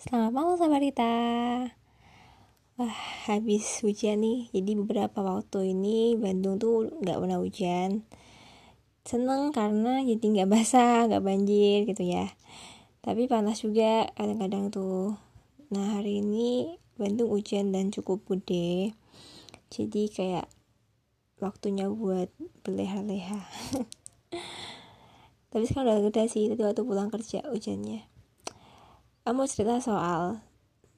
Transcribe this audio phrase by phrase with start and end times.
[0.00, 1.12] Selamat malam sahabat Rita.
[2.80, 4.48] Wah habis hujan nih.
[4.48, 8.08] Jadi beberapa waktu ini Bandung tuh gak pernah hujan.
[9.04, 12.32] Seneng karena jadi gak basah Gak banjir gitu ya.
[13.04, 15.20] Tapi panas juga kadang-kadang tuh.
[15.68, 18.96] Nah hari ini Bandung hujan dan cukup gede.
[19.68, 20.48] Jadi kayak
[21.44, 22.32] Waktunya buat
[22.64, 23.40] berleha-leha.
[25.52, 28.09] Tapi sekarang udah gede sih Tadi waktu pulang kerja hujannya
[29.20, 30.40] Aku mau cerita soal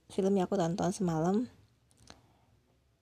[0.07, 1.51] film yang aku tonton semalam.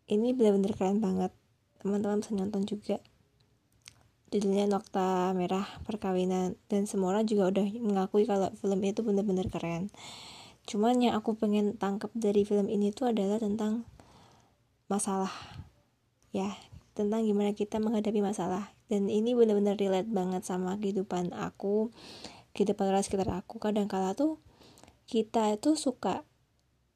[0.08, 1.28] Ini benar-benar keren banget.
[1.76, 3.04] Teman-teman bisa nonton juga.
[4.32, 9.92] Judulnya Nokta Merah Perkawinan dan semua orang juga udah mengakui kalau film itu benar-benar keren.
[10.64, 13.84] Cuman yang aku pengen tangkap dari film ini tuh adalah tentang
[14.88, 15.36] masalah.
[16.32, 16.56] Ya,
[16.96, 18.72] tentang gimana kita menghadapi masalah.
[18.88, 21.92] Dan ini benar-benar relate banget sama kehidupan aku,
[22.56, 23.60] kehidupan orang sekitar aku.
[23.60, 24.40] Kadang kala tuh
[25.10, 26.22] kita itu suka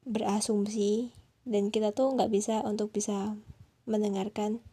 [0.07, 1.11] berasumsi
[1.43, 3.35] dan kita tuh nggak bisa untuk bisa
[3.83, 4.63] mendengarkan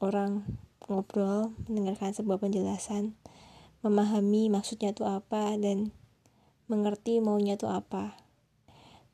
[0.00, 0.48] orang
[0.88, 3.20] ngobrol, mendengarkan sebuah penjelasan,
[3.84, 5.92] memahami maksudnya tuh apa dan
[6.64, 8.16] mengerti maunya tuh apa.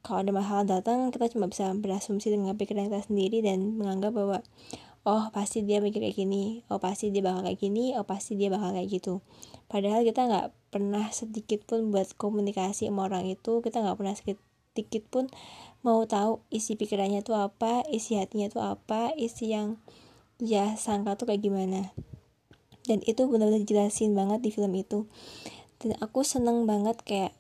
[0.07, 4.47] Kalau ada masalah datang, kita cuma bisa berasumsi dengan pikiran kita sendiri dan menganggap bahwa
[5.03, 8.47] oh pasti dia mikir kayak gini, oh pasti dia bakal kayak gini, oh pasti dia
[8.47, 9.27] bakal kayak gitu.
[9.67, 15.03] Padahal kita nggak pernah sedikit pun buat komunikasi sama orang itu kita nggak pernah sedikit
[15.11, 15.27] pun
[15.83, 19.83] mau tahu isi pikirannya tuh apa isi hatinya tuh apa isi yang
[20.41, 21.93] ya sangka tuh kayak gimana.
[22.89, 25.05] Dan itu benar-benar jelasin banget di film itu.
[25.83, 27.33] Dan aku seneng banget kayak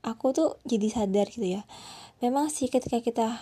[0.00, 1.62] aku tuh jadi sadar gitu ya.
[2.24, 3.40] Memang sih ketika kita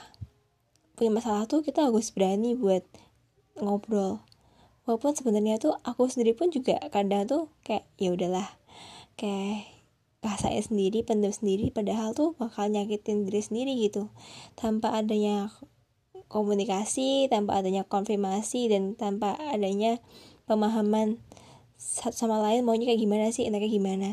[0.99, 2.83] punya masalah tuh kita harus berani buat
[3.63, 4.23] ngobrol.
[4.89, 8.58] Walaupun sebenarnya tuh aku sendiri pun juga kadang tuh kayak ya udahlah
[9.19, 9.67] kayak
[10.39, 14.07] saya sendiri pendem sendiri padahal tuh bakal nyakitin diri sendiri gitu.
[14.55, 15.51] Tanpa adanya
[16.29, 19.99] komunikasi tanpa adanya konfirmasi dan tanpa adanya
[20.45, 21.19] pemahaman
[21.81, 24.11] satu sama lain maunya kayak gimana sih enaknya gimana.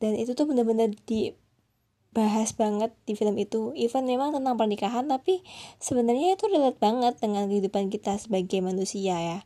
[0.00, 3.72] Dan itu tuh bener-bener dibahas banget di film itu.
[3.76, 5.40] Even memang tentang pernikahan tapi
[5.80, 9.38] sebenarnya itu relate banget dengan kehidupan kita sebagai manusia ya.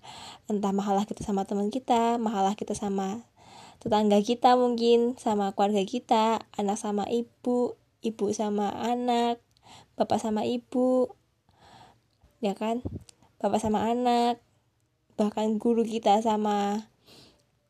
[0.51, 3.25] Entah masalah kita sama teman kita masalah kita sama
[3.85, 9.45] tetangga kita mungkin sama keluarga kita anak sama ibu ibu sama anak
[9.95, 11.13] bapak sama ibu
[12.41, 12.81] ya kan?
[13.41, 14.41] Bapak sama anak
[15.15, 16.91] bahkan guru kita sama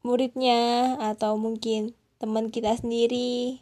[0.07, 1.93] muridnya atau mungkin
[2.23, 3.61] teman kita sendiri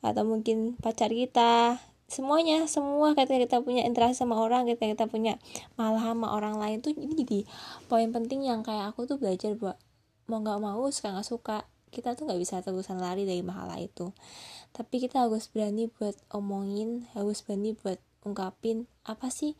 [0.00, 1.82] atau mungkin pacar kita.
[2.10, 5.38] Semuanya semua ketika kita punya interaksi sama orang ketika kita punya
[5.78, 7.40] malah sama orang lain tuh ini jadi
[7.86, 9.78] poin penting yang kayak aku tuh belajar buat
[10.26, 11.58] mau nggak mau suka nggak suka
[11.90, 14.14] kita tuh nggak bisa terusan lari dari masalah itu.
[14.70, 19.56] Tapi kita harus berani buat omongin harus berani buat ungkapin apa sih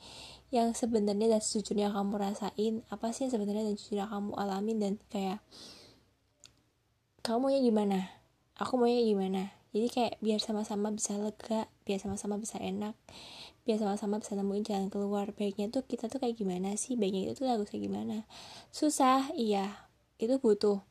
[0.53, 4.95] yang sebenarnya dan sejujurnya kamu rasain apa sih yang sebenarnya dan sejujurnya kamu alamin dan
[5.09, 5.39] kayak
[7.21, 7.99] kamu maunya gimana?
[8.57, 9.43] Aku maunya gimana?
[9.71, 12.99] Jadi kayak biar sama-sama bisa lega biar sama-sama bisa enak
[13.65, 15.31] biar sama-sama bisa nemuin jalan keluar.
[15.37, 16.97] Baiknya tuh kita tuh kayak gimana sih?
[16.97, 18.27] Baiknya itu tuh harus kayak gimana?
[18.73, 19.87] Susah iya.
[20.19, 20.83] Itu butuh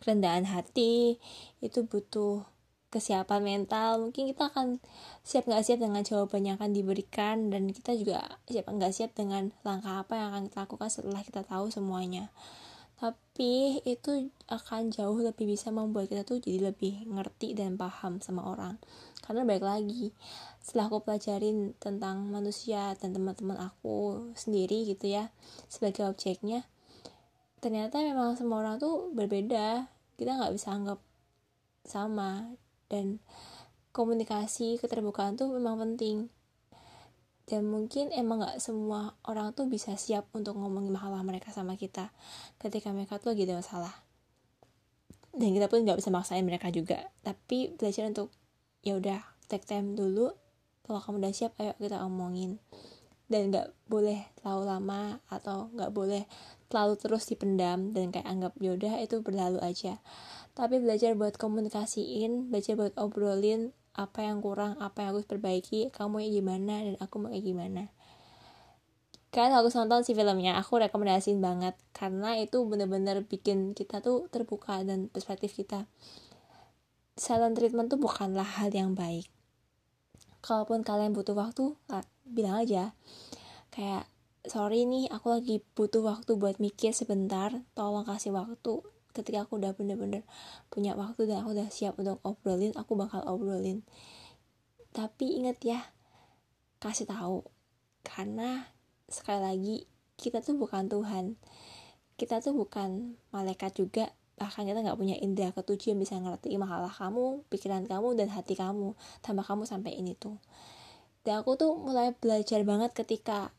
[0.00, 1.18] kerendahan hati
[1.64, 2.44] itu butuh
[2.88, 4.00] kesiapan mental.
[4.00, 4.80] Mungkin kita akan
[5.24, 9.52] siap nggak siap dengan jawaban yang akan diberikan dan kita juga siap nggak siap dengan
[9.64, 12.32] langkah apa yang akan kita lakukan setelah kita tahu semuanya.
[12.98, 18.42] Tapi itu akan jauh lebih bisa membuat kita tuh jadi lebih ngerti dan paham sama
[18.42, 18.74] orang.
[19.22, 20.10] Karena baik lagi
[20.58, 25.30] setelah aku pelajarin tentang manusia dan teman-teman aku sendiri gitu ya
[25.70, 26.66] sebagai objeknya
[27.58, 29.90] ternyata memang semua orang tuh berbeda.
[30.18, 30.98] Kita nggak bisa anggap
[31.86, 32.54] sama.
[32.88, 33.20] Dan
[33.92, 36.32] komunikasi keterbukaan tuh memang penting.
[37.48, 42.12] Dan mungkin emang nggak semua orang tuh bisa siap untuk ngomongin masalah mereka sama kita
[42.60, 43.94] ketika mereka tuh lagi ada masalah.
[45.32, 47.08] Dan kita pun nggak bisa maksain mereka juga.
[47.24, 48.28] Tapi belajar untuk
[48.84, 50.28] ya udah take time dulu.
[50.84, 52.60] Kalau kamu udah siap ayo kita omongin.
[53.32, 56.28] Dan nggak boleh terlalu lama atau nggak boleh
[56.68, 60.00] terlalu terus dipendam dan kayak anggap yaudah itu berlalu aja.
[60.52, 66.22] Tapi belajar buat komunikasiin belajar buat obrolin apa yang kurang apa yang harus perbaiki kamu
[66.22, 67.82] ya gimana dan aku mau kayak gimana.
[69.28, 74.80] Kalian harus nonton si filmnya aku rekomendasiin banget karena itu bener-bener bikin kita tuh terbuka
[74.84, 75.84] dan perspektif kita.
[77.18, 79.26] Silent treatment tuh bukanlah hal yang baik.
[80.38, 81.74] Kalaupun kalian butuh waktu
[82.24, 82.94] bilang aja.
[83.74, 84.08] Kayak
[84.48, 87.52] sorry nih aku lagi butuh waktu buat mikir sebentar.
[87.76, 88.80] Tolong kasih waktu.
[89.12, 90.24] Ketika aku udah bener-bener
[90.72, 93.84] punya waktu dan aku udah siap untuk obrolin aku bakal obrolin.
[94.96, 95.80] Tapi ingat ya
[96.80, 97.44] kasih tahu.
[98.00, 98.64] Karena
[99.08, 99.76] sekali lagi
[100.16, 101.36] kita tuh bukan Tuhan.
[102.16, 104.10] Kita tuh bukan malaikat juga.
[104.38, 108.56] Bahkan kita nggak punya indera ketujuh yang bisa ngerti masalah kamu pikiran kamu dan hati
[108.56, 108.96] kamu.
[109.20, 110.40] Tambah kamu sampai ini tuh.
[111.26, 113.52] Dan aku tuh mulai belajar banget ketika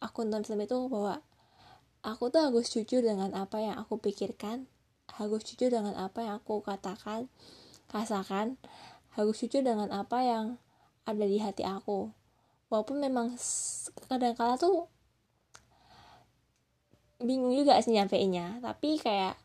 [0.00, 1.24] aku nonton film itu bahwa
[2.04, 4.68] aku tuh harus jujur dengan apa yang aku pikirkan
[5.16, 7.30] harus jujur dengan apa yang aku katakan
[7.94, 8.58] rasakan
[9.14, 10.44] harus jujur dengan apa yang
[11.06, 12.10] ada di hati aku.
[12.66, 13.38] Walaupun memang
[14.10, 14.90] kadang-kala tuh
[17.22, 19.40] bingung juga sih nyampeinnya tapi kayak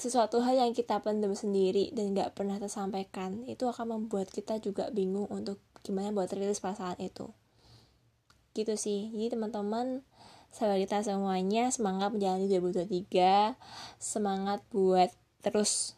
[0.00, 4.88] sesuatu hal yang kita pendam sendiri dan gak pernah tersampaikan itu akan membuat kita juga
[4.88, 7.28] bingung untuk gimana buat rilis perasaan itu
[8.54, 9.10] gitu sih.
[9.14, 10.02] Jadi teman-teman
[10.50, 13.54] sahabat semuanya semangat menjalani 2023
[14.02, 15.14] semangat buat
[15.46, 15.94] terus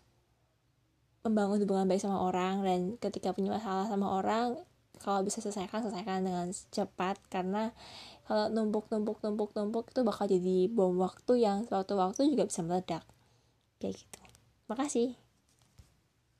[1.24, 4.60] membangun hubungan baik sama orang dan ketika punya masalah sama orang
[5.00, 7.72] kalau bisa selesaikan selesaikan dengan cepat karena
[8.28, 12.62] kalau numpuk numpuk numpuk numpuk itu bakal jadi bom waktu yang suatu waktu juga bisa
[12.62, 13.02] meledak.
[13.82, 14.20] Kayak gitu.
[14.70, 15.21] Makasih